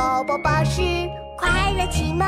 [0.00, 0.80] 宝宝巴士
[1.36, 2.26] 快乐启蒙。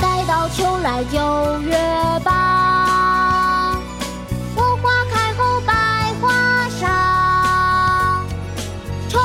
[0.00, 1.76] 待到秋来九月
[2.24, 3.76] 八，
[4.56, 5.74] 我花开后百
[6.22, 8.24] 花杀。
[9.10, 9.20] 冲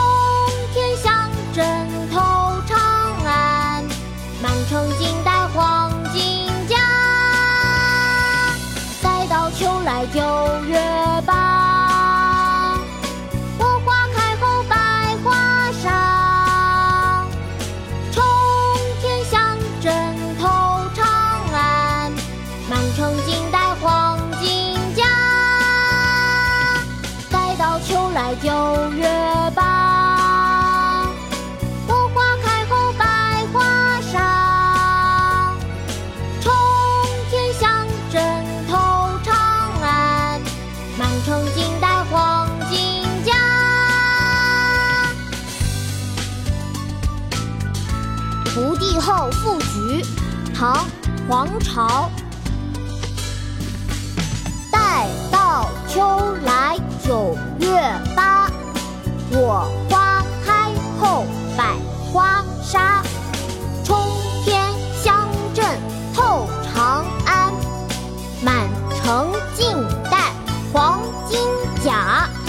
[0.73, 1.65] 天香，阵
[2.11, 2.19] 头
[2.67, 2.77] 长
[3.25, 3.81] 安，
[4.43, 6.28] 满城尽带黄金
[10.07, 10.19] 九
[10.65, 10.79] 月
[11.25, 12.77] 八，
[13.57, 14.75] 我花开后百
[15.23, 17.25] 花杀。
[18.11, 18.23] 冲
[19.01, 19.93] 天香，阵
[20.39, 20.47] 头
[20.95, 21.05] 长
[21.53, 22.11] 安，
[22.69, 25.03] 满城尽带黄金甲。
[27.29, 28.49] 待到秋来九
[41.55, 43.33] 金待黄金甲。
[48.53, 50.03] 《不第后赋菊》
[50.53, 50.75] 唐·
[51.27, 52.09] 黄巢。
[54.71, 57.69] 待到秋来九月
[58.15, 58.49] 八，
[59.31, 61.25] 我花开后
[61.57, 61.75] 百
[62.11, 63.01] 花杀。
[63.83, 63.97] 冲
[64.43, 64.61] 天
[65.01, 65.65] 香阵
[66.13, 67.53] 透长安，
[68.43, 68.67] 满
[69.01, 69.75] 城尽
[70.09, 70.31] 带
[70.73, 70.98] 黄。
[71.83, 72.48] 脚。